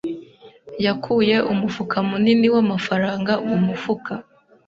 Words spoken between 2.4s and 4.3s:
w'amafaranga mu mufuka.